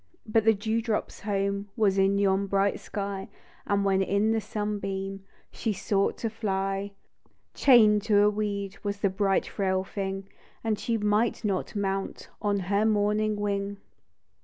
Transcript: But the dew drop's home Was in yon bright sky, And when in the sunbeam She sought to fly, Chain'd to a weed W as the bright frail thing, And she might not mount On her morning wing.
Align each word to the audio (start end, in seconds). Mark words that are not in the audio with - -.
But 0.25 0.45
the 0.45 0.55
dew 0.55 0.81
drop's 0.81 1.19
home 1.19 1.69
Was 1.77 1.99
in 1.99 2.17
yon 2.17 2.47
bright 2.47 2.79
sky, 2.79 3.29
And 3.67 3.85
when 3.85 4.01
in 4.01 4.31
the 4.31 4.41
sunbeam 4.41 5.23
She 5.51 5.73
sought 5.73 6.17
to 6.17 6.29
fly, 6.31 6.93
Chain'd 7.53 8.01
to 8.05 8.23
a 8.23 8.29
weed 8.31 8.71
W 8.81 8.89
as 8.89 9.01
the 9.01 9.11
bright 9.11 9.45
frail 9.45 9.83
thing, 9.83 10.27
And 10.63 10.79
she 10.79 10.97
might 10.97 11.45
not 11.45 11.75
mount 11.75 12.29
On 12.41 12.61
her 12.61 12.83
morning 12.83 13.35
wing. 13.35 13.77